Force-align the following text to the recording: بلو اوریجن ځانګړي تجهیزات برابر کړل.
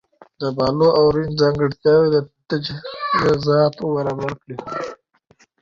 بلو 0.55 0.87
اوریجن 0.99 1.33
ځانګړي 1.41 1.75
تجهیزات 2.49 3.73
برابر 3.93 4.31
کړل. 4.41 4.59